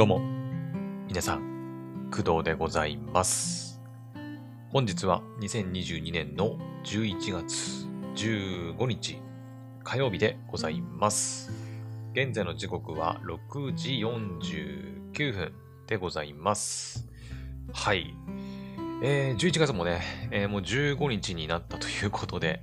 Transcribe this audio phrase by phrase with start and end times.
[0.00, 0.18] どうも、
[1.08, 3.82] 皆さん、工藤でございます。
[4.70, 9.20] 本日は2022年の11月15日
[9.84, 11.52] 火曜日でございます。
[12.14, 15.52] 現在の時刻は6時49分
[15.86, 17.06] でございます。
[17.74, 18.14] はい。
[19.02, 22.62] えー、11月もね、えーもう15日になったということで、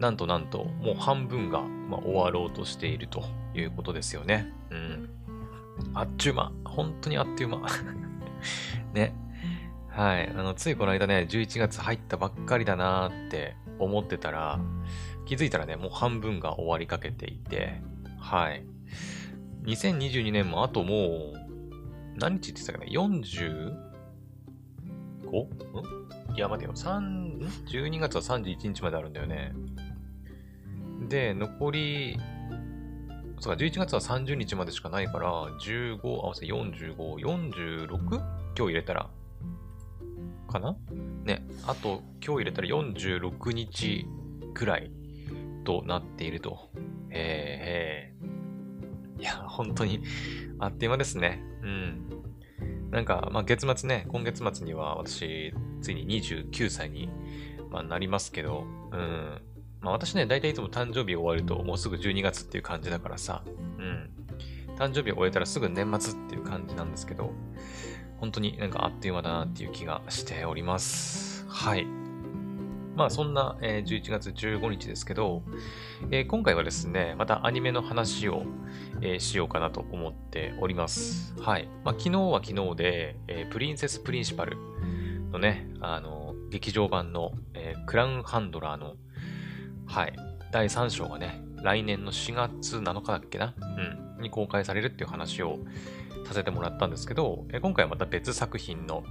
[0.00, 3.22] なんとなんと、もう半分が、まあ、終わろうとしていると
[3.54, 4.52] いうことですよね。
[4.70, 5.23] うん。
[5.94, 6.52] あっちゅう間。
[6.64, 7.62] 本当にあっという間。
[8.94, 9.14] ね。
[9.88, 10.28] はい。
[10.28, 14.58] あの、ついこの間ね、11月入ったばっかりだなーって思ってたら、
[15.24, 17.80] 気づいたらね、もう半分が終わりかけていて、
[18.18, 18.64] はい。
[19.64, 21.44] 2022年もあともう、
[22.16, 23.70] 何日って言ってたかな ?45?
[26.32, 26.36] ん？
[26.36, 26.72] いや、待てよ。
[26.74, 29.52] 3、?12 月は31日まであるんだよね。
[31.08, 32.18] で、残り、
[33.40, 37.98] そうか、11月は30日までしかないから、15合わせ45、46?
[37.98, 38.18] 今
[38.54, 39.10] 日入れたら、
[40.50, 40.76] かな？
[41.24, 44.06] ね、あと今日入れたら46日
[44.54, 44.90] くらい
[45.64, 46.70] となっていると。
[47.10, 48.14] へえへ
[49.18, 49.20] え。
[49.20, 50.02] いや、本当に
[50.58, 51.42] あっという間ですね。
[51.62, 52.24] うん。
[52.90, 57.08] なんか、まあ、月末ね、今月末には私、ついに29歳に、
[57.70, 59.40] まあ、なりますけど、うん。
[59.84, 63.42] まあ、私ね、大体いつも誕生日終わると、もうすぐ12月っていう感じだからさ、
[63.78, 64.10] うん。
[64.76, 67.32] 誕生日終えたらすぐ年末っていう感じなんですけど、
[68.16, 71.46] 本当になんかあっという間だなっていう気がしております。
[71.48, 71.86] はい。
[72.96, 75.42] まあそんな、え11月15日ですけど、
[76.10, 78.44] え今回はですね、またアニメの話を、
[79.02, 81.34] えしようかなと思っております。
[81.40, 81.68] はい。
[81.84, 84.56] まあ昨日は昨日で、えプリンセスプリンシパル
[85.30, 88.94] のね、あの、劇場版の、えクラウンハンドラーの、
[89.86, 90.12] はい、
[90.50, 93.54] 第3章がね、来年の4月7日だっけな？
[94.18, 94.22] うん。
[94.22, 95.58] に公開されるっていう話を
[96.26, 99.04] させてもらったんですけど、えー今回はまた別作品の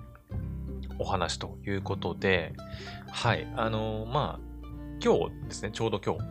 [0.99, 2.53] お話ということで、
[3.11, 4.45] はい、あのーまあ、
[5.03, 6.23] 今日ですね、ちょうど今日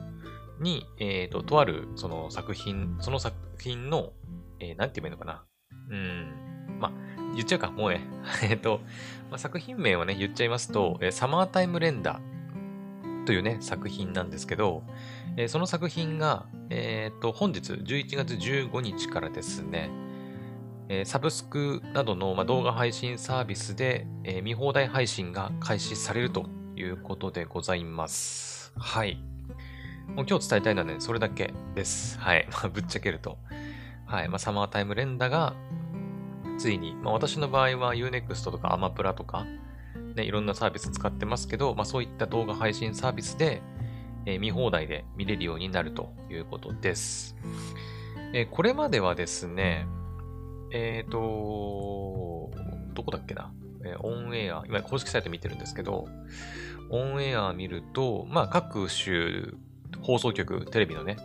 [0.60, 4.12] に、えっ、と、とあるその作品、その作品の、
[4.60, 5.44] えーなんて言えばいいのかな？
[5.91, 6.92] うん、まあ、
[7.34, 8.00] 言っちゃうか、もうね、
[8.42, 8.81] えっと、
[9.31, 12.41] まあ、作品名をね、言っちゃいますと、えーサマータイムレンダー
[13.24, 14.82] というね、作品なんですけど、
[15.36, 19.90] えーその作品が、えっ、と、本日11月15日からですね、
[20.88, 26.46] えーサブスクなどの、ま、動画配信サービスで、えー見放題配信が開始されると
[26.76, 28.72] いうことでございます。
[28.76, 29.22] はい。
[30.08, 32.18] もう今日伝えたいのはね、それだけです。
[32.18, 32.46] はい。
[32.50, 33.38] まあ、ぶっちゃけると。
[34.06, 34.28] はい。
[34.28, 35.54] まあ、サマータイム連打が、
[36.58, 39.46] ついに、まあ、私の場合は Unext とかアマプラとか、
[40.14, 43.62] ね、いろんなサービス使ってますけど、まあ、そういった動画配信サービスで、
[44.26, 47.36] えー見放題で見れるようになるということです。
[48.32, 49.86] えーこれまではですね、
[50.70, 52.50] えっ、と、
[52.94, 53.52] どこだっけな、
[53.84, 56.08] えオンエア、今公式サイト見てるんですけど、
[56.90, 59.52] オンエア見ると、まあ各種
[60.00, 61.16] 放送局、テレビのね、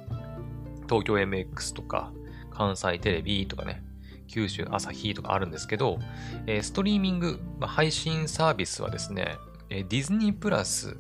[0.87, 2.11] 東京 MX とか、
[2.51, 3.83] 関西テレビとかね、
[4.27, 5.99] 九州朝日とかあるんですけど、
[6.45, 9.37] えーストリーミング、まあ配信サービスはですね、
[9.69, 10.97] えーディズニープラス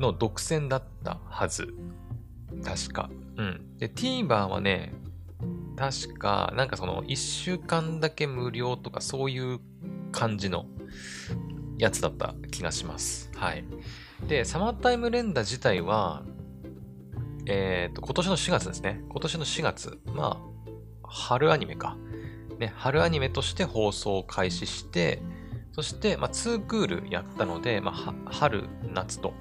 [0.00, 1.74] の独占だったはず。
[2.64, 3.10] 確か。
[3.36, 3.76] うん。
[3.78, 4.92] で、TVer はね、
[5.76, 9.60] 確か、なんかその、一週間だけ無料とか、そういう
[10.10, 10.66] 感じの
[11.78, 13.30] やつだった気がします。
[13.36, 13.64] はい。
[14.26, 16.22] で、サマータイム連打自体は、
[17.46, 19.02] えっ、と、今年の4月ですね。
[19.08, 20.00] 今年の4月。
[20.14, 20.55] まあ、
[21.08, 21.96] 春アニメか。
[22.58, 25.22] ね、春アニメとして放送を開始して、
[25.72, 29.34] そして、まあ、2クールやったので、まあ、春、夏と、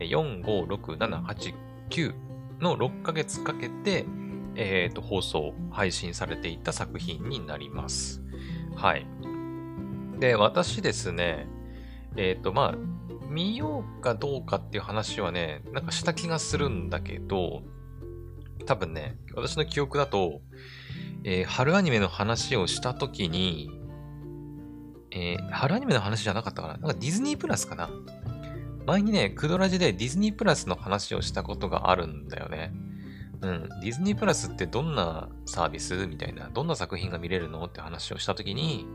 [0.00, 1.54] 4、5、6、7、8、
[1.88, 2.14] 9
[2.60, 4.04] の6ヶ月かけて、
[4.54, 8.22] えっ、と、放送、配信されていた作品になります。
[8.76, 9.06] はい。
[10.18, 11.46] で、私ですね、
[12.16, 12.74] えっ、と、まあ、
[13.28, 17.62] 見ようかどうかっていう話はね、なんかした気がするんだけど、
[18.66, 20.40] 多分ね、私の記憶だと、
[21.30, 23.70] えー春アニメの話をしたときに、
[25.10, 26.76] えー春アニメの話じゃなかったかな？
[26.78, 27.90] なんかディズニープラスかな？
[28.86, 32.72] 前にね、クドラジでディズニープラスの話をしたことがあるんだよね。
[33.42, 33.68] うん。
[33.82, 36.06] ディズニープラスってどんなサービス？
[36.06, 37.62] みたいな、どんな作品が見れるの？
[37.64, 38.86] って話をしたときに、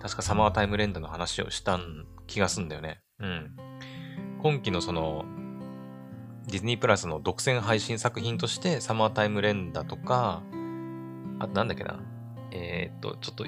[0.00, 1.78] 確かサマータイムレンダの話をした
[2.26, 3.00] 気がすんだよね。
[3.20, 3.56] うん。
[4.42, 5.24] 今期のその、
[6.48, 10.42] ディズニープラスの独占配信作品として、サマータイムレンダとか、
[11.38, 12.00] あとなんだっけな。
[12.50, 13.44] えーっと、ちょっと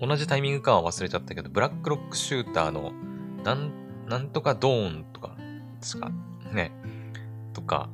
[0.00, 2.92] 同じタイミングかは忘れちゃったけど、ブラックロックシューターの、
[3.44, 3.72] なん、
[4.06, 5.36] なんとかドーンとか、
[5.80, 6.10] 確か、
[6.52, 6.72] ね、
[7.52, 7.88] とか、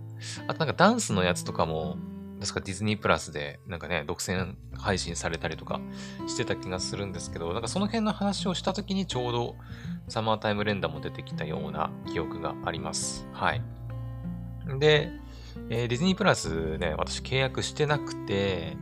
[0.46, 1.96] あとなんかダンスのやつとかも、
[2.40, 5.80] 確かディズニープラスでなんかね、独占配信されたりとか
[6.26, 9.56] してた気がするんですけど、なんかその辺の話をした時にちょうど
[10.08, 13.26] サマータイム連打も出てきたような記憶があります。
[13.32, 13.62] はい。
[14.78, 15.10] で、
[15.70, 18.76] えー、ディズニープラスね、私契約してなくて、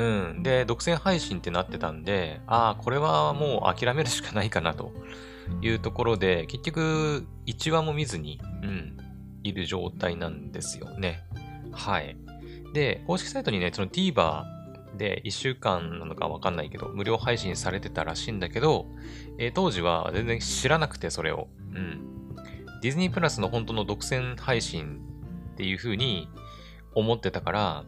[0.00, 0.42] うん。
[0.42, 4.92] で、独占配信ってなってたんで、ああ、これはもう諦めるしかないかなと
[5.60, 8.96] いうところで、結局、1話も見ずに、うん、
[9.42, 11.22] いる状態なんですよね。
[11.72, 12.16] はい。
[12.72, 14.44] で、公式サイトにね、その TVer
[14.96, 18.86] で1週間なのかわかんないけど、無料配信されてたらしいんだけど、
[19.38, 21.48] えー、当時は全然知らなくて、それを。
[21.74, 22.34] うん。
[22.80, 25.02] ディズニープラスの本当の独占配信
[25.52, 26.30] っていう風に
[26.94, 27.84] 思ってたから、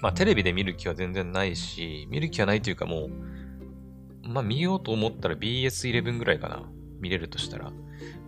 [0.00, 6.62] まあテレビで見る気は全然ないし、見る気はないというかもう、まあ見ようと思ったら BS11 ぐらいかな。
[7.00, 7.72] 見れるとしたら。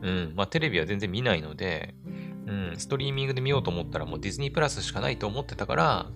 [0.02, 0.32] うん。
[0.36, 1.94] まあテレビは全然見ないので、
[2.46, 6.06] うん、ストリーミングで見ようと思ったらもうディズニープラスしかないと思ってたから、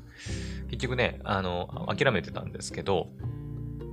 [0.69, 3.09] 結局ね、あの、諦めてたんですけど、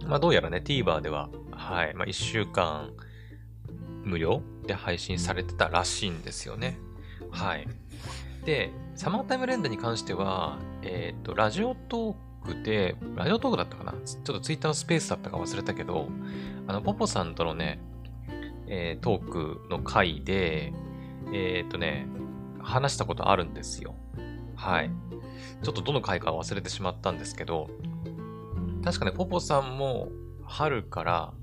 [0.07, 2.93] まあどうやらね、TVer では、はい、まあ1週間
[4.03, 6.79] 無料で配信されてたらしいんですよね。
[7.29, 7.67] はい。
[8.45, 13.93] で、サマータイムレンダに関しては、えっ、ー、と、ラジオトークで、ラジオトークだったかな？
[13.93, 16.09] ちょっとツイッターのスペースだったか忘れたけど、
[16.67, 17.79] あの、ポポさんとのね、
[18.67, 20.73] えー、トークの回で、
[21.33, 22.07] えっ、ー、とね、
[22.61, 23.95] 話したことあるんですよ。
[24.55, 24.91] はい。
[25.63, 27.69] ちょっとどの回か忘れてしまったんですけど、
[28.83, 30.09] 確かね、ポポさんも
[30.45, 31.33] 春から、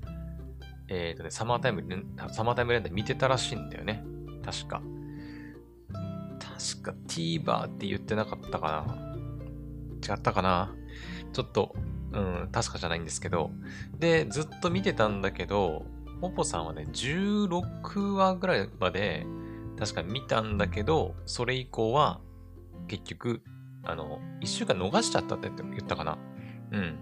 [0.87, 1.83] えっ、ー、とね、サマータイム、
[2.31, 4.03] サマータイムレンダ見てたらしいんだよね。
[4.43, 4.81] 確か。
[6.59, 10.15] 確か TVer って言ってなかったかな。
[10.15, 10.75] 違ったかな。
[11.31, 11.73] ちょっと、
[12.11, 13.51] うん、確かじゃないんですけど。
[13.97, 15.85] で、ずっと見てたんだけど、
[16.19, 19.25] ポポさんはね、16話ぐらいまで
[19.77, 22.19] 確か見たんだけど、それ以降は
[22.87, 23.41] 結局、
[23.83, 26.17] あの、1週間逃しちゃったって言ったかな。
[26.71, 26.97] うん。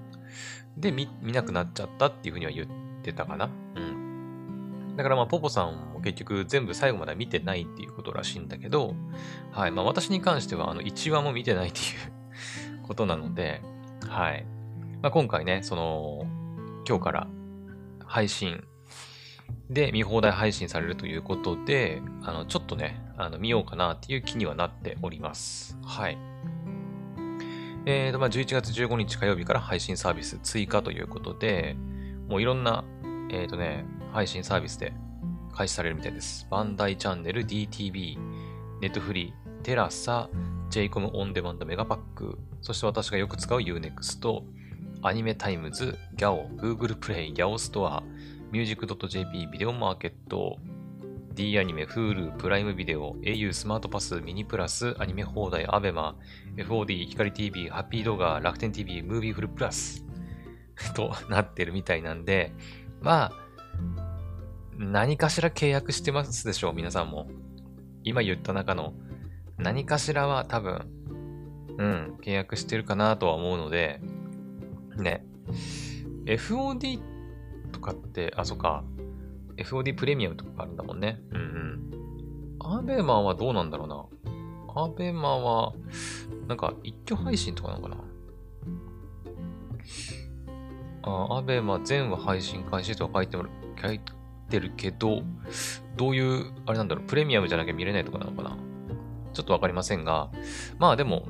[0.77, 2.67] で、見、見なくなっちゃったっていうふうには言っ
[3.01, 3.49] てたかな。
[3.75, 4.06] うん。
[4.97, 8.95] だからまあ、ポポさんも結局全部最後まで見てないっていうことらしいんだけど、
[9.51, 9.71] はい。
[9.71, 11.81] まあ私に関しては、あの、1話も見てないってい
[12.81, 13.61] うことなので、
[14.09, 14.45] はい。
[15.03, 16.25] まあ今回ね、その、
[16.87, 17.27] 今日から
[18.05, 18.63] 配信
[19.69, 25.77] で、見放題配信されるということで、あの、ちょっとね、あの、見ようかなっていう気にはなっております。
[25.83, 26.17] はい。
[27.85, 31.75] えーと、まあ、11月15日火曜日から配信サービス追加ということで、
[32.27, 32.83] もういろんな、
[33.29, 34.93] えーとね、配信サービスで
[35.53, 36.47] 開始されるみたいです。
[36.49, 38.17] バンダイチャンネル、DTV、
[38.81, 40.29] ネットフリー、テラサ、
[40.69, 44.43] JCOM オンデマンドメガパック、そして私がよく使う Unext、
[45.01, 48.03] アニメタイムズ、GAO、Google プレイ、GAO ストア、
[48.51, 50.57] music.jp ビデオマーケット、
[51.33, 56.15] D アニメ、Hulu、プライムビデオ、au スマートパス、ミニプラス、アニメ放題、アベマ、
[56.55, 60.03] FOD、光 TV、ハッピー動画、楽天 TV、ムービーフルプラス
[60.95, 62.53] となってるみたいなんで、
[63.01, 63.46] まあ、
[64.77, 67.27] 何かしら契約してますでしょう、皆さんも。
[68.03, 68.93] 今言った中の
[69.57, 70.87] 何かしらは多分、
[71.77, 73.99] うん、契約してるかなとは思うので、
[74.97, 75.25] ね。
[76.25, 76.99] FOD
[77.71, 78.83] とかって、あ、そっか。
[79.57, 81.19] FOD プレミアムとかあるんだもんね。
[81.31, 82.77] うんうん。
[82.77, 84.05] アベマはどうなんだろうな。
[84.75, 85.73] アベマは、
[86.47, 87.97] なんか一挙配信とかなのかな
[91.01, 93.49] あ、アベマ全話配信開始とか書いてる
[94.49, 95.23] 書いてるけど、
[95.97, 98.57] どういう、あれなんだろう、プレミアムじゃなきゃ見れないとかなのかな？
[99.33, 100.29] ちょっとわかりませんが、
[100.79, 101.27] まあでも、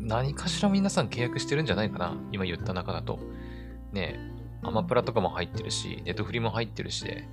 [0.00, 3.18] 何かしら皆さん契約してるんじゃないかな今言った中だと。
[3.92, 4.18] ね、
[4.62, 7.26] アマプラとかも入ってるし、ネットフリも入ってるしで、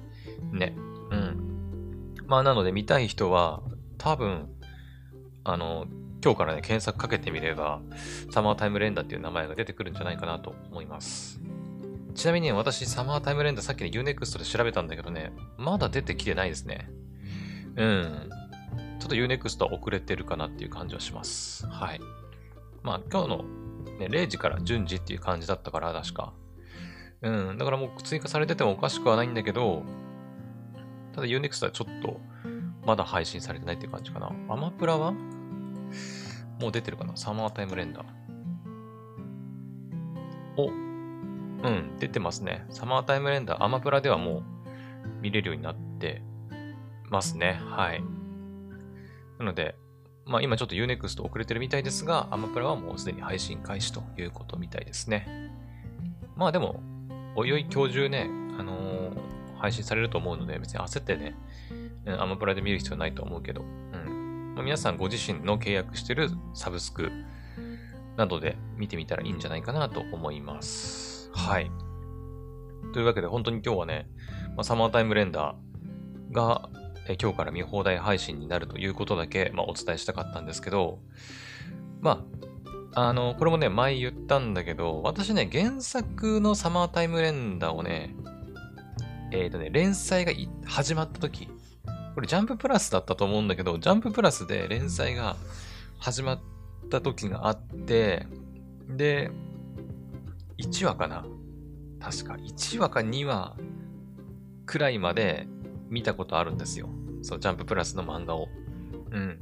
[0.54, 0.76] ね。
[1.10, 2.16] うん。
[2.28, 3.62] まあ、なので見たい人は、
[3.98, 4.48] 多分、
[5.44, 5.88] あの、
[6.24, 7.82] 今日からね、検索かけてみれば、
[8.30, 11.42] サマータイムレンダーっていう名前が出てくるんじゃないかなと思います。
[12.14, 16.90] ちなみに、私、サマータイムレンダーさっきね、Unext で調べたんだけどね、まだ出てきてないですね。
[17.76, 18.30] うん。
[19.00, 21.66] ちょっと Unext は遅れてるかなっていう感じはします。
[21.68, 22.02] はい。
[22.84, 23.38] まあ、今日の、
[24.00, 26.34] ね、0時から順次っていう感じだったから、確か。
[27.22, 27.58] うん。
[27.58, 29.84] だからもう追加されててもおかしくはないんだけど、
[31.14, 32.20] ただ Unext はちょっと
[32.86, 34.32] まだ配信されてないっていう感じかな。
[34.50, 35.14] アマプラは？
[36.60, 38.06] もう出てるかなサマータイムレンダー。
[40.58, 40.70] お、
[41.64, 42.66] うん、出てますね。
[42.70, 44.44] サマータイムレンダー、アマプラではもう
[45.22, 46.22] 見れるようになって
[47.10, 47.60] ますね。
[47.66, 48.04] はい。
[49.38, 49.76] なので、
[50.26, 55.52] まあ今ちょっと Unext 遅れてるみたいですが、アマプラはもうすでに配信開始ということみたいですね。
[56.36, 56.82] まあでも、
[57.36, 58.28] おいおい今日中ね、
[58.58, 61.36] あのー、配信されると思うので、別に焦ってね、
[62.18, 64.54] アマプラで見る必要ないと思うけど、うん。
[64.56, 67.12] まあ、皆さんご自身の契約してるサブスク
[68.18, 71.21] などで見てみたらいいんじゃないかなと思います。
[71.34, 71.72] はい。
[72.94, 74.10] というわけで本当に今日はね、
[74.56, 76.70] まあ、サマータイムレンダーが
[77.08, 81.00] え今日から見放題配信になるということだけ、まあ、お伝えしたかったんですけど、
[82.00, 82.26] ま
[82.94, 88.16] あ、あの、これもね、前言ったんだけど、私ね、原作のサマータイムレンダーをね、
[89.32, 90.34] えっ、ー、とね、連載が
[90.66, 91.48] 始まった時、
[92.16, 95.38] これジャンププラスだったと思うんだけど、ジャンププラスで連載が
[96.00, 96.40] 始まっ
[96.90, 98.28] た時があって、
[98.90, 99.32] で、
[100.62, 101.26] 1話かな？
[102.00, 103.56] 確か1話か2話
[104.66, 105.48] くらいまで
[105.90, 106.90] 見たことあるんですよ。
[107.22, 108.48] そう、ジャンププラスの漫画を。
[109.12, 109.40] うん。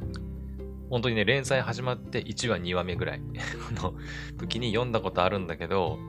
[0.89, 3.21] 本当にね、連載始まって1話、2話目ぐらい
[3.81, 3.93] の
[4.37, 5.99] 時に読んだことあるんだけど、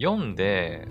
[0.00, 0.88] 読んで、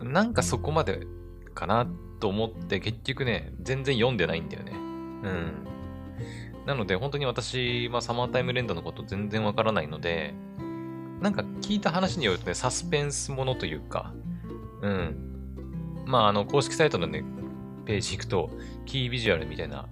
[0.00, 1.06] なんかそこまで
[1.54, 1.86] かな
[2.20, 4.72] と思って結局ね、全然読んでないんだよね。
[4.72, 5.66] うん。
[6.66, 10.34] なので本当に私、まあサマータイムレンドのこと全然わからないので、
[11.20, 14.12] なんか聞いた話によるとね、サスペンスものというか、
[14.82, 16.04] うん。
[16.04, 17.24] まああの、公式サイトのね、
[17.84, 18.50] ページ行くと、
[18.84, 19.88] キービジュアルみたいな、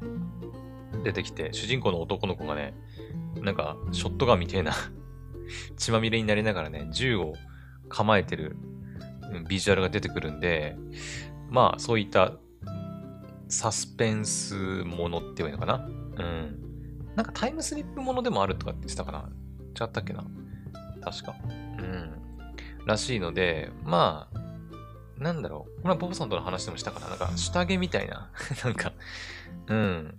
[1.02, 2.74] 出てきて、主人公の男の子がね、
[3.40, 4.72] なんか、ショットガンみたいな
[5.76, 7.34] 血まみれになりながらね、銃を
[7.88, 8.56] 構えてる
[9.48, 10.76] ビジュアルが出てくるんで、
[11.50, 12.32] まあ、そういった
[13.48, 14.54] サスペンス
[14.84, 16.64] ものって言えばいいのかなうん。
[17.16, 19.28] なんかタイムスリップものでもあるとかって言ってたかな
[19.80, 20.24] 違ったっけな
[21.04, 21.34] 確か。
[21.78, 22.14] うん。
[22.86, 25.82] らしいので、まあ、なんだろう。
[25.82, 27.08] これはボブさんとの話でもしたかな。
[27.08, 28.30] なんか、下着みたいな。
[28.64, 28.92] なんか、
[29.68, 30.14] うん。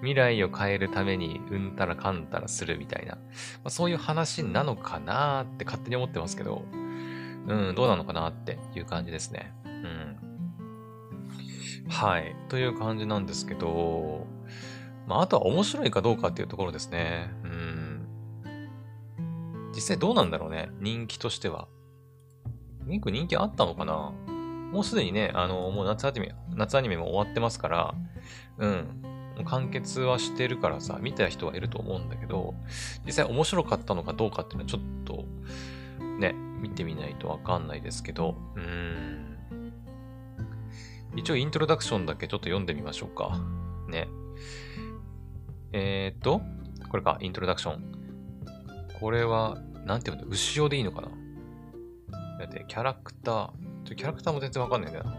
[0.00, 3.14] 未来を変えるためにうんたらかんたらするみたいな。
[3.14, 3.20] ま
[3.64, 6.64] あ、そういう話なのかなって勝手に思ってますけど、
[7.46, 9.54] うん、どうなのかなっていう感じですね。
[9.64, 10.16] うん。
[11.88, 12.36] はい。
[12.48, 14.26] という感じなんですけど、
[15.06, 17.30] まあ、あとは面白いかどうかっていうところですね。
[19.76, 20.70] 実際どうなんだろうね。
[20.80, 21.68] 人気としては。
[22.84, 24.12] ミンク人気あったのかな？
[24.72, 27.94] もうすでにね、あの、もう夏アニメ、夏アニメも終わってますから、
[28.58, 29.02] うん。
[29.44, 32.54] 完結はしてるからさ、見た人はいると思うんだけど、
[33.04, 35.24] 実際面白かったのかどうかっていうのはちょっと、
[36.18, 39.36] ね、見てみないとわかんないですけど、うーん。
[41.16, 43.38] 一応イントロダクションだけちょっと読んでみましょうか。
[43.88, 44.08] ね。
[45.72, 46.40] えー、っと、
[46.88, 48.05] これか、イントロダクション。
[49.00, 51.08] これは、なんていうの、牛尾でいいのかな？
[52.38, 53.50] だって、キャラクター、
[53.84, 55.16] ちょキャラクターも全然わかんないんだよな。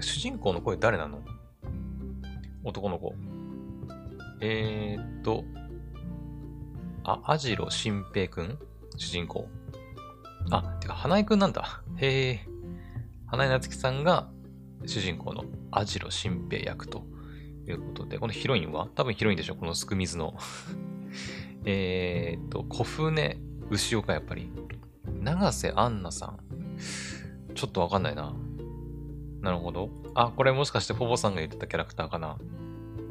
[0.00, 1.20] 主人公の声誰なの？
[2.64, 3.14] 男の子。
[4.40, 5.44] えーっと、
[7.04, 8.58] あ、アジロ新平くん
[8.96, 9.48] 主人公。
[10.50, 11.82] あ、てか、花江くんなんだ。
[11.96, 12.46] へえ。
[13.26, 14.28] 花江夏樹さんが
[14.84, 17.04] 主人公のアジロ新平役と
[17.66, 18.88] いうことで、このヒロインは？
[18.94, 19.56] 多分ヒロインでしょ？
[19.56, 20.36] このすくみずの
[21.66, 23.38] えーっと、小船
[23.70, 24.50] 牛岡やっぱり。
[25.20, 26.38] 長瀬アンナさん。
[27.54, 28.34] ちょっとわかんないな。
[29.40, 29.90] なるほど。
[30.14, 32.38] あ、これもしかしてフォボさんが言ってたキャラクターかな。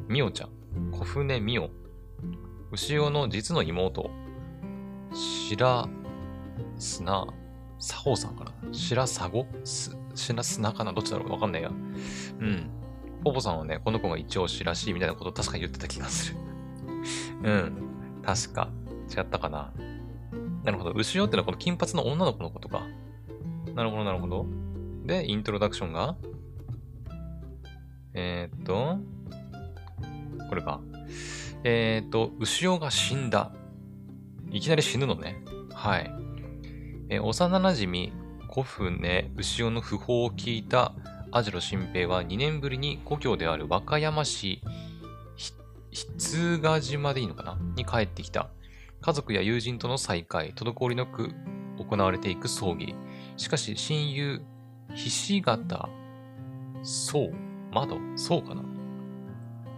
[0.08, 0.50] ミオちゃん。
[0.90, 1.70] 小船ミオ。
[2.72, 4.10] 牛尾の実の妹。
[5.12, 5.88] 白
[6.78, 7.26] 砂、
[7.78, 10.92] 佐保さんかな白砂ゴす、白砂かな？
[10.92, 11.68] どっちだろうわかんないや。
[11.68, 12.70] うん。
[13.22, 16.38] フォボさんはね、この子が一押しらしいみたいなことを確かに言ってた気がする。
[17.44, 17.82] うん。
[18.26, 18.68] 確か。
[19.16, 19.72] 違ったかな。
[20.64, 20.90] なるほど。
[20.90, 22.82] 牛尾ってのはこの金髪の女の子のことか。
[23.74, 24.46] なるほど、なるほど。
[25.04, 26.16] で、イントロダクションが
[28.14, 28.98] えー、っと、
[30.48, 30.80] これか。
[31.62, 33.52] えー、っと、牛尾が死んだ。
[34.50, 35.36] いきなり死ぬのね。
[35.72, 36.10] はい。
[37.10, 38.12] えー、幼馴染、
[38.52, 40.94] 古船、牛尾の訃報を聞いた
[41.30, 44.62] アジロ新平は2年ぶりに故郷である和歌山市、
[46.18, 47.58] 筆賀島でいいのかな？
[47.74, 48.50] に帰ってきた。
[49.00, 51.30] 家族や友人との再会、滞りなく
[51.78, 52.94] 行われていく葬儀。
[53.38, 54.42] しかし、親友、
[54.94, 55.88] ひし形、
[56.82, 57.32] そう、
[57.72, 58.62] 窓、そうかな？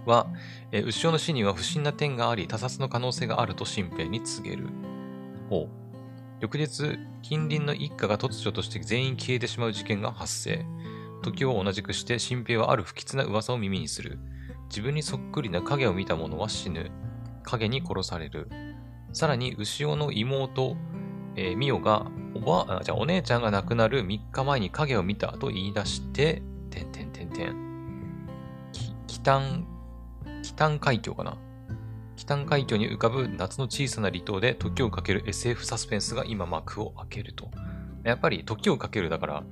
[0.07, 0.27] は、
[0.73, 4.69] え牛尾の死には不審な点があり、他殺の可能性があると新兵に告げる。
[5.51, 5.69] ほう。
[6.41, 10.65] 翌日、近隣の一家が突如として全員消えてしまう事件が発生。
[11.23, 14.19] 時を同じくして新兵はある不吉な噂を耳にする。
[14.69, 16.91] 自分にそっくりな影を見た者は死ぬ。
[17.43, 18.49] 影に殺される。
[19.13, 20.77] さらに、牛尾の妹、
[21.37, 27.69] えー、ミオが、おば、あ、じゃあお姉ちゃんが亡くなる3日前に影を見たと言い出して、てんてんてんてん。
[29.07, 29.41] 北
[30.43, 31.37] 北海峡かな
[32.17, 37.51] 北海峡に浮かぶ夏の小さな離島で時をかける SF サスペンスが今幕を開けると。
[38.05, 39.45] やっぱり時をかけるだから、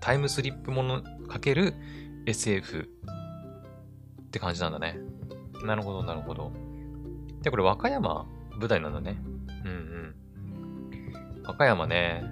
[0.00, 1.74] タイムスリップものかける
[2.26, 2.88] SF
[4.32, 4.98] って感じなんだね。
[5.62, 6.50] なるほど、なるほど。
[7.42, 8.24] で、これ和歌山？
[8.58, 9.20] 舞台なんだね。
[9.66, 9.74] うんう
[11.40, 11.42] ん。
[11.44, 12.24] 和歌山ね。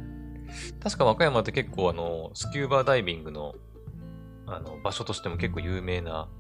[0.83, 3.55] 確か和歌山って結構あの、スキューバーダイビングの、
[4.47, 6.31] あの、場所としても結構有名な、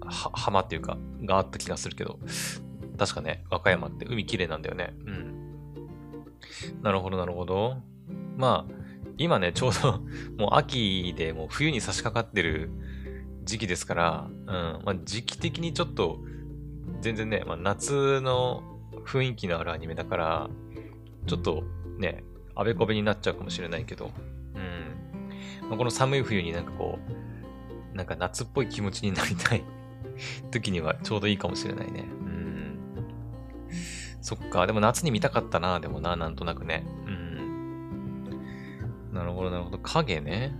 [0.00, 2.18] は、浜っていうか、があった気がするけど、
[2.96, 4.94] 確かね、和歌山って海綺麗なんだよね。
[5.04, 6.82] うん。
[6.82, 7.82] なるほど、なるほど。
[8.38, 8.74] まあ、
[9.18, 10.00] 今ね、ちょうど
[10.38, 12.70] もう秋でもう冬に差し掛かってる
[13.48, 14.82] 時期ですから、うん。
[14.84, 16.18] まあ、時期的にちょっと、
[17.00, 18.62] 全然ね、まあ、夏の
[19.06, 20.50] 雰囲気のあるアニメだから、
[21.26, 21.64] ちょっと
[21.98, 22.24] ね、
[22.54, 24.10] あべこべになっちゃうかもしれないけど、
[24.54, 25.68] うん。
[25.68, 26.98] まあ、この寒い冬になんかこ
[27.94, 29.64] う、なんか夏っぽい気持ちになりたい
[30.52, 32.02] 時にはちょうどいいかもしれないね。
[32.02, 32.78] うん。
[34.20, 36.86] そっか、でも夏に見たかったな、でもな、なんとなくね。
[37.06, 38.28] うん。
[39.14, 39.78] なるほど、なるほど。
[39.78, 40.54] 影ね。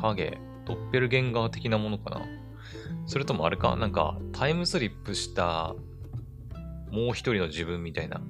[0.00, 0.40] 影。
[0.64, 2.22] ドッペルゲンガー的なものかな？
[3.06, 5.74] それともあれか、なんかタイムスリップした
[6.90, 8.20] もう一人の自分みたいな？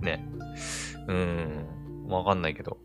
[0.00, 0.24] ね。
[1.08, 1.66] うん。
[2.08, 2.78] わかんないけど。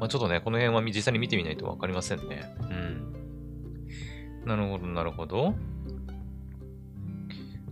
[0.00, 2.54] まあ、ちょっとね、この辺は実際に見てみないとわかりませんね。
[2.60, 4.46] うん。
[4.46, 5.54] なるほど、なるほど。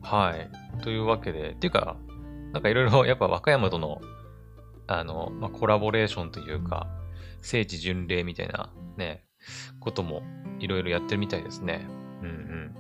[0.03, 0.51] はい。
[0.83, 1.97] というわけで、っていうか、
[2.53, 4.01] なんかいろいろやっぱ和歌山との、
[4.89, 6.89] あの、まあ、コラボレーションというか、
[7.43, 9.26] 聖地巡礼みたいなね、
[9.81, 10.23] ことも
[10.59, 11.87] いろいろやってるみたいですね。
[12.23, 12.75] うんうん。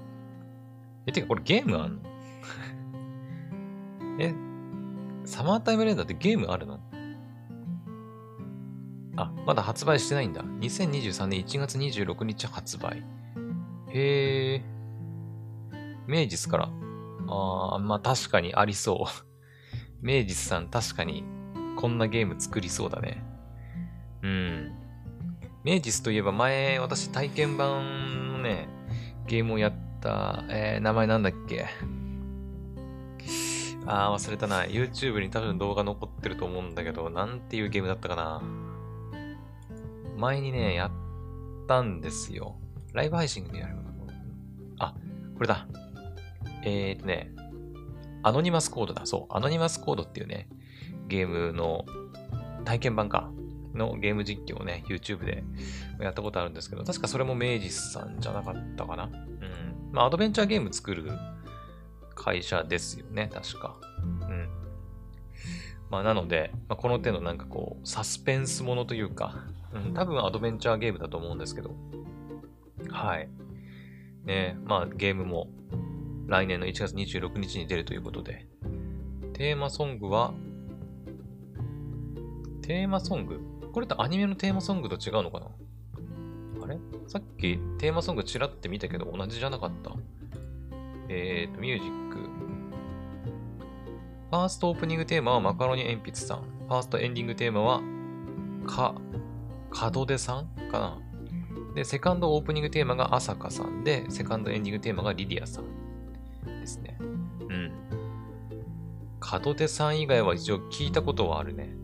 [1.06, 2.02] え、てかこれゲームあんの？
[4.20, 4.34] え、
[5.24, 6.80] サマータイムレーダーってゲームあるの？
[9.16, 10.42] あ、まだ発売してないんだ。
[10.42, 13.02] 2023年1月26日発売。
[13.88, 14.62] へえ。
[16.06, 16.70] 明治から。
[17.28, 19.26] あー、まあ確かにありそう。
[20.02, 21.24] 明治さん確かに
[21.76, 23.22] こんなゲーム作りそうだね。
[24.22, 24.75] うん。
[25.66, 28.68] 明治といえば前私体験版のね、
[29.26, 31.66] ゲームをやった、えー、名前なんだっけ？
[33.84, 34.62] あー、忘れたな。
[34.62, 38.42] YouTube に多分動画残ってると思うんだけど、なんていうゲームだったかな？
[40.16, 40.90] 前にね、やっ
[41.66, 42.60] たんですよ。
[42.92, 43.88] ライブ配信でやるのか
[44.78, 44.94] あ、
[45.34, 45.66] これだ。
[46.62, 47.32] えーとね、
[48.22, 49.04] アノニマスコードだ。
[49.04, 50.48] そう、アノニマスコードっていうね、
[51.08, 51.84] ゲームの
[52.64, 53.32] 体験版か。
[53.76, 55.44] のゲーム実況をね、YouTube で
[56.00, 59.04] やったことあるんですけど、確かそれも明治さんじゃなかったかな。
[59.04, 59.92] うん。
[59.92, 61.10] まあ、アドベンチャーゲーム作る
[62.14, 63.76] 会社ですよね、確か。
[64.02, 64.48] うん。
[65.90, 71.76] まあ、なので、まあ、この手のなんかこう、サスペンスものというか、うん、多分アドベンチャーゲームだと思うんですけど、
[72.90, 73.28] はい。
[74.24, 75.48] ねまあ、ゲームも
[76.26, 78.46] 来年の1月26日に出るということで、
[79.34, 80.34] テーマソングは、
[82.62, 83.40] テーマソング
[83.76, 85.48] これってアニメのテーマソングと違うのかな？
[86.64, 86.78] あれ？
[87.08, 89.90] さっきテーマソングちらって見たけど同じじゃなかった
[91.10, 92.16] えーと、ミュージック。
[92.16, 96.38] ファーストオープニングテーマはマカロニ鉛筆さん。
[96.38, 97.82] ファーストエンディングテーマは、
[98.66, 98.94] か、
[99.94, 100.46] 門出さん？
[100.70, 100.98] かな
[101.74, 105.64] で、セカンドオープニングテーマが朝香さんで、セカンドエンディングテーマがリディアさん
[106.46, 106.96] ですね。
[107.00, 107.72] うん。
[109.44, 111.76] 門出さん以外は一応聞いたことはあるね。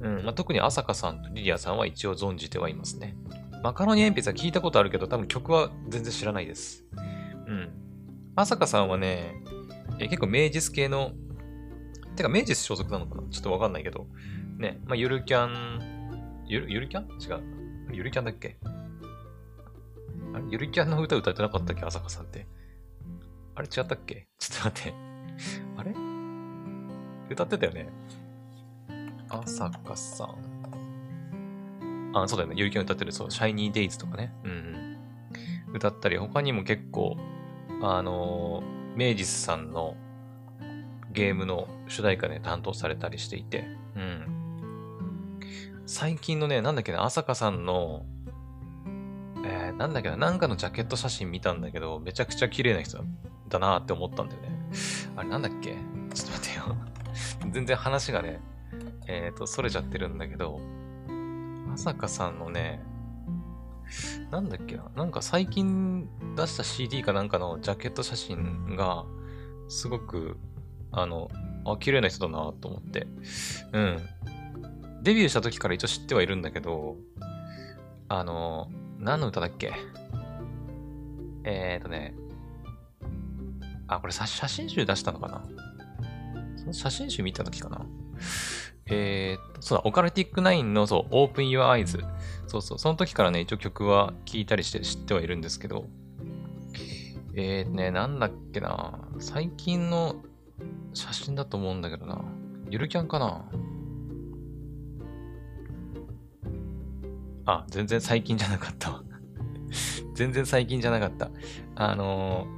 [0.00, 0.24] うん。
[0.24, 3.16] まあ、特に朝香さんとリディアさんは一応存じてはいますね。
[3.62, 6.84] マカロニ鉛筆は聞いたことあるけど、多分曲は全然知らないです。
[7.46, 7.70] うん。
[8.36, 9.34] 朝香さんはね、
[9.98, 11.12] え結構明治系の、
[12.14, 13.28] てか明治所属なのかな？
[13.28, 14.06] ちょっとわかんないけど、
[14.58, 17.04] ね、まあ、ゆるキャン、ゆる、ゆるキャン？
[17.20, 17.42] 違う。
[17.92, 18.58] ゆるキャンだっけ？
[20.34, 20.44] あれ？
[20.50, 21.84] ゆるキャンの歌歌ってなかったっけ？
[21.84, 22.46] 朝香さんって。
[23.56, 24.28] あれ違ったっけ？
[24.38, 24.94] ちょっと待って。
[25.76, 25.94] あれ？
[27.30, 27.88] 歌ってたよね。
[29.28, 30.36] 朝香さん。
[32.14, 32.54] あ、そうだよね。
[32.56, 34.32] ゆるキャン歌ってる、そう、シャイニーデイズとかね。
[34.44, 34.50] うん、
[35.68, 35.76] うん。
[35.76, 37.16] 歌ったり、他にも結構、
[37.82, 39.96] あのー、明治さんの
[41.12, 45.38] ゲームの主題歌で、ね、担当されたりしていて、うん。
[45.86, 48.04] 最近のね、なんだっけな、朝香さんの、
[49.44, 52.98] えー、なんだっけな、なんかのジャケット写真見たんだけど、めちゃくちゃ綺麗な人
[53.48, 54.48] だなって思ったんだよね。
[55.16, 55.76] あれなんだっけ？
[56.14, 56.76] ちょっと待ってよ
[57.52, 58.40] 全然話がね、
[59.08, 60.60] えっ、ー、と、それちゃってるんだけど、
[61.72, 62.82] 朝香さんのね、
[64.30, 69.06] なんだっけななんか最近出した CD かなんかのジャケット写真が、
[69.68, 70.36] すごく、
[70.92, 71.30] あの、
[71.64, 73.06] あ、綺麗な人だなと思って。
[73.72, 73.98] うん。
[75.02, 76.96] デビューした時から一応知ってはいるんだけど、
[78.08, 79.72] あの、何の歌だっけ？
[81.44, 82.14] えーとね、
[83.86, 85.44] あ、これ写真集出したのかな？
[86.56, 87.86] その写真集見た時かな？
[88.90, 92.04] えー、と、そうだ、オカルティックナインの、そう、Open Your Eyes。
[92.46, 95.86] そうそう、その時からね、一応曲は聴いたりして知ってはいるんですけど、
[97.34, 100.16] えーね、なんだっけな、最近の
[100.94, 102.24] 写真だと思うんだけどな。
[102.70, 103.44] ゆるキャンかな
[107.46, 109.02] あ、全然最近じゃなかった。
[110.14, 111.30] 全然最近じゃなかった。
[111.76, 112.57] あのー、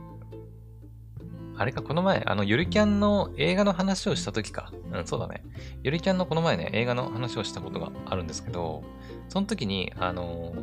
[1.61, 4.73] あれか、この前、あの、ゆるキャンの映画の話をした時か。
[4.95, 5.45] うん、そうだね。
[5.83, 8.83] ゆるキャンのこの前ね、映画の話をしたことがあるんですけど、
[9.29, 10.63] その時に、あのー、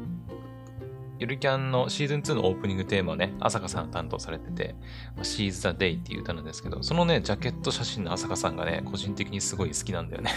[1.19, 4.73] ゆるキャンのシーズン2のオープニングテーマをね、朝香さん担当されてて、
[5.17, 10.31] She's the Day っていう歌なんですけど、そのね、ジャケット写真の朝香さんがね、個人的にすごい好きなんだよね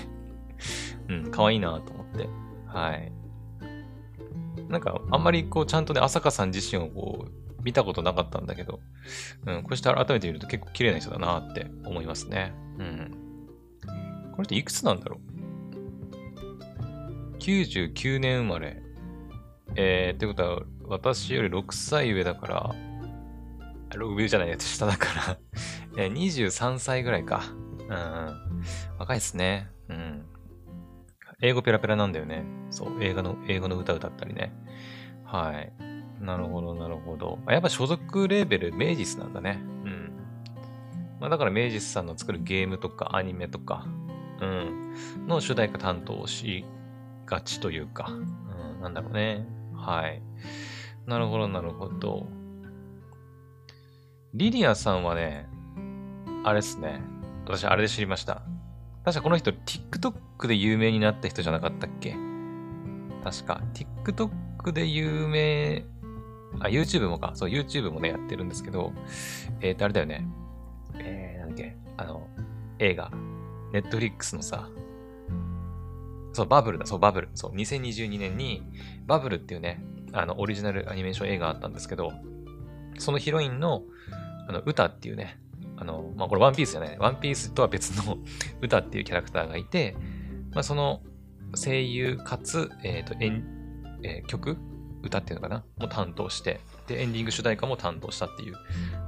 [1.09, 2.29] うん、可愛いなと思って。
[2.66, 3.11] はい。
[4.68, 8.81] なんか、あんまりこう、ちゃんとね、朝香さん自身をこう、見たことなかったんだけど、
[9.46, 12.53] うん、こうして改めて見ると結構綺麗な人だなって思いますね。
[12.79, 13.20] うん。
[14.33, 15.20] これっていくつなんだろ
[17.35, 18.83] う ?99 年生まれ。
[19.77, 20.62] えー、ってことは、
[20.99, 22.75] 私より6歳上だから、
[23.90, 25.38] 6上じゃないやつ 下だから
[25.96, 27.42] え23歳ぐらいか。
[27.88, 28.62] うん。
[28.99, 29.68] 若いっすね。
[29.88, 30.25] うん。
[31.42, 32.44] 英語ペラペラなんだよね。
[32.70, 34.53] そう、映画の、英語の歌歌ったりね。
[35.25, 35.73] はい。
[36.21, 37.39] なるほど、なるほど。
[37.49, 39.59] やっぱ所属レーベル、メイジスなんだね。
[39.85, 40.13] うん。
[41.19, 43.87] まあだからメイジスさんの作るゲームとかアニメとか、
[44.41, 44.95] うん、
[45.27, 46.65] の主題歌担当し
[47.27, 49.47] がちというか、うん、なんだろうね。
[49.75, 50.23] はい。
[51.07, 52.27] なるほど、なるほど。
[54.35, 55.49] リリアさんはね、
[56.45, 57.01] あれっすね。
[57.47, 58.43] 私、あれで知りました。
[59.05, 62.15] 確かこの人、TikTok で有名になった人じゃなかったっけ？
[63.25, 63.61] 確か。
[63.75, 65.85] TikTok で有名、
[66.59, 67.33] あ、YouTube もか。
[67.35, 68.93] そう、YouTube もね、やってるんですけど、
[69.61, 70.27] えーと、あれだよね。
[70.99, 71.77] えー、なんだっけ。
[71.97, 72.27] あの、
[72.79, 73.11] 映画。
[73.73, 74.69] Netflix のさ、
[76.33, 77.29] そう、バブルだ、そう、バブル。
[77.35, 78.63] そう、2022年に、
[79.07, 79.83] バブルっていうね、
[80.13, 82.13] あの、オリジナルアニメーション映画あったんですけど、
[82.99, 83.83] そのヒロインの、
[84.49, 85.39] あの、歌っていうね、
[85.77, 88.19] あの、まあ、これワンピースじゃない、ワンピースとは別の
[88.61, 89.97] 歌っていうキャラクターがいて、
[90.53, 91.03] まあ、その
[91.55, 93.15] 声優かつ、えっ、ー、と、
[94.03, 94.57] えー、曲
[95.03, 95.65] 歌っていうのかな？
[95.79, 98.55] も担当して、で、エンディング主題歌も担当したっていう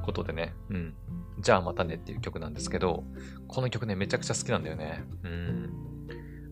[0.02, 0.94] ことでね、うん。
[1.40, 3.04] じゃあまたねっていう曲なんですけど、
[3.48, 5.04] この曲ね、めちゃくちゃ好きなんだよね。
[5.22, 5.70] うん。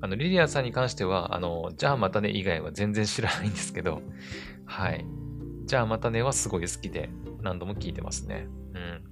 [0.03, 4.03] あの、リリアさんに関しては、あの、じゃあまたね以外は全然知らないんですけど、
[4.65, 5.05] はい。
[5.67, 7.11] じゃあまたねはすごい好きで、
[7.43, 8.47] 何度も聴いてますね。
[8.75, 9.03] うん。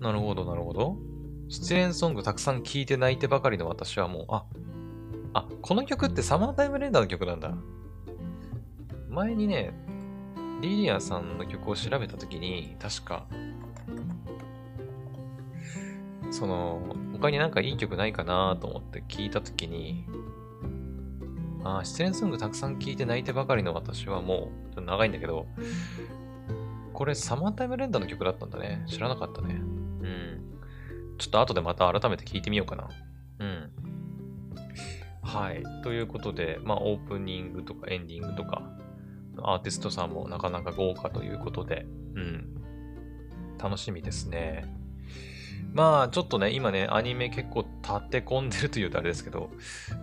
[0.00, 0.96] なるほど、なるほど。
[1.48, 4.46] 出演ソングたくさん聴いて泣いてばかりの私はもう、あ、
[5.32, 7.56] あ、この曲ってサマータイムレンダーの曲なんだ。
[9.16, 9.72] 前にね、
[10.60, 13.24] リリアさんの曲を調べたときに、確か、
[16.30, 20.04] その、他になんかいい曲ないかなと思って聞いたときに、
[21.64, 25.46] あ、出演ソングたくさん聴いて泣いてばかりの私はもう、ちょっと長いんだけど、
[26.92, 28.84] これサマータイムレンダーの曲だったんだね。
[28.86, 29.54] 知らなかったね。
[29.54, 30.60] うん。
[31.16, 32.90] ちょっと後でまた改めて聞いてみようかな。
[33.38, 33.70] うん。
[35.22, 35.62] はい。
[35.82, 38.76] ということで、まあ、オープニングとかエンディングとか、
[39.42, 42.54] アーティストさんもなかなか豪華ということで、うん。
[43.62, 44.64] 楽しみですね。
[45.72, 49.50] まあ、ちょっとね、今ね、アニメ結構立て込んでるというとあれですけど、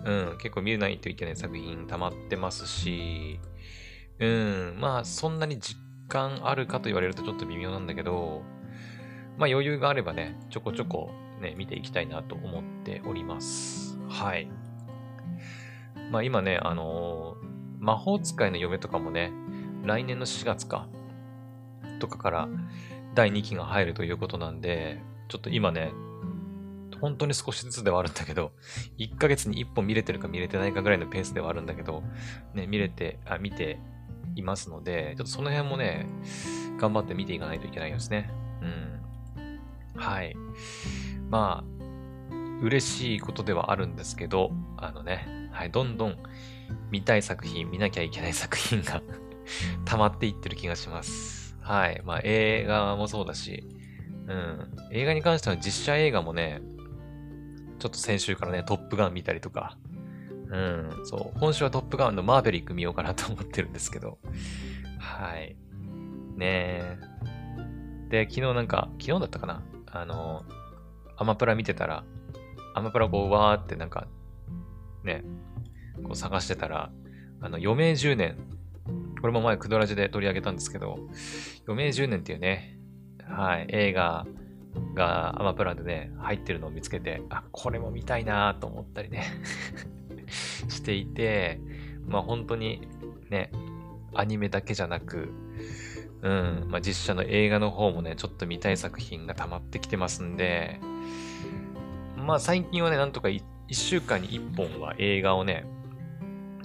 [0.05, 3.39] うん、結構見れないといけない作品溜まってますし、
[4.19, 8.43] うん、まあ、そんなに実感あるかと言われるとちょっと微妙なんだけど、
[9.37, 11.09] まあ余裕があればね、ちょこちょこ
[11.41, 13.97] ね、見ていきたいなと思っております。
[14.07, 14.47] はい。
[16.11, 17.52] まあ今ね、あのー、
[17.83, 19.33] 魔法使いの嫁とかもね、
[19.83, 20.87] 来年の4月か、
[21.99, 22.49] とかから
[23.13, 25.91] 第2期が入るということなんで、ちょっと今ね、
[27.01, 28.53] 本当に少しずつではあるんだけど、
[28.99, 32.03] 1ヶ月に1本見れてるか見れてないかぐらいのペースではあるんだけど、
[32.53, 33.81] ね、見れて、あ、見て
[34.35, 36.07] いますので、ちょっとその辺もね、
[36.79, 38.31] 頑張って見ていかないといけないですね。
[38.61, 38.65] う
[39.99, 39.99] ん。
[39.99, 40.33] はい。
[41.29, 41.82] まあ、
[42.63, 46.17] 嬉しいことではあるんですけど、あのね、はい、どんどん
[46.91, 49.01] 見たい作品、見なきゃいけない作品が
[49.83, 51.57] 溜まっていってる気がします。
[51.59, 52.01] はい。
[52.05, 53.67] まあ、映画もそうだし、
[54.27, 54.75] うん。
[54.91, 56.61] 映画に関しては実写映画もね、
[57.79, 59.77] ちょっと先週からね、トップガン見たりとか、
[60.49, 61.39] うん、そう。
[61.39, 64.19] 今週はトップガンのマーベリック見ようかなと思ってるんですけど、
[64.99, 65.57] はい。
[66.37, 66.97] ねえ。
[68.09, 70.45] で、昨日なんか、昨日だったかなあの、
[71.17, 72.03] アマプラ見てたら、
[72.73, 74.07] アマプラこう、わーってなんか、
[75.03, 75.23] ね、
[76.03, 76.91] こう探してたら、
[77.41, 78.37] あの、余命10年。
[79.21, 80.99] これも前、クドラジで取り上げたんですけど、
[81.67, 82.77] 余命10年っていうね、
[83.25, 84.25] はい、映画
[84.93, 89.23] がアマプラでね、入ってるのを見つけて、あ、これも見たいなと思ったりね
[90.67, 91.59] していて、
[92.05, 92.87] まあ本当に
[93.29, 93.51] ね、
[94.13, 95.29] アニメだけじゃなく、
[96.21, 100.79] うん、まあ、実写の映画の方もね、ちょっと見たい作品が溜まってきてますんで、
[102.23, 105.65] まあ最近はね、なんとか1週間に1本は映画をね、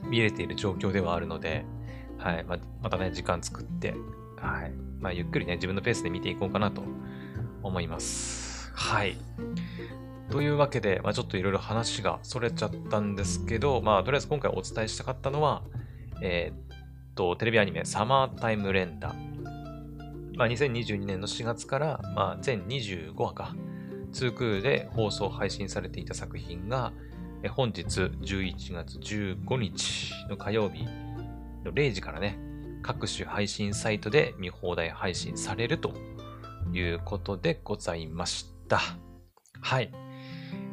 [0.09, 1.65] 見れている状況ではあるので、
[2.19, 2.45] はい。
[2.45, 3.95] ままたね、時間作って、
[4.37, 4.73] はい。
[5.01, 6.83] まあ、ゆっくりね、自分のペースで見ていこうかなと
[7.63, 8.73] 思います。
[8.75, 9.17] はい。
[10.31, 15.63] というわけで、まあ、ちょっといろいろ話がそれちゃったんですけど、まあ、とりあえず今回お伝えしたかったのは、
[16.23, 16.79] えー、っ
[17.15, 19.15] と、テレビアニメ、サマータイム連打。
[20.37, 23.55] まあ、2022年の4月から、まあ、全25話か、
[24.13, 26.93] 2クールで放送配信されていた作品が、
[27.51, 30.85] 本日11月15日の火曜日
[31.65, 32.39] の0時からね、
[32.83, 35.95] 各種配信サイトで見放題配信されると
[36.73, 38.81] いうことでございました。
[39.61, 39.93] はい。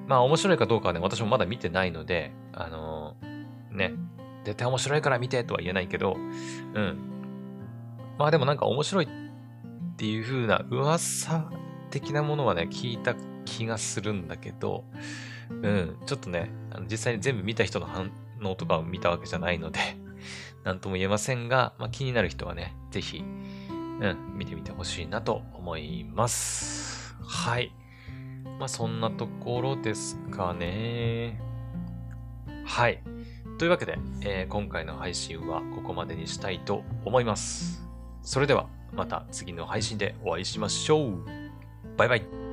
[0.07, 3.93] まあ面白いかどうかはね、私もまだ見てないので、あのー、ね、
[4.43, 6.97] 絶対面白いから見てとは言えないけど、うん。
[8.17, 11.49] まあでもなんか面白いっていう風な噂
[11.95, 14.83] 的なものはね、聞いた気がするんだけど、
[15.49, 18.11] うん、ちょっとね、あの実際に全部見た人の反
[18.43, 19.79] 応とかを見たわけじゃないので
[20.65, 27.15] なんとも言えませんが、まあ、気になる人はね、ぜひ、うん、見てみてほしいなと思います。
[27.23, 27.71] はい。
[28.59, 31.39] まあ、そんなところですかね。
[32.65, 33.01] はい。
[33.57, 37.87] というわけで、えー、今回の配信はここまでにしたいと思います。
[38.21, 41.44] それでは、また次の配信でお会いしましょう。
[41.97, 42.44] バイバイ。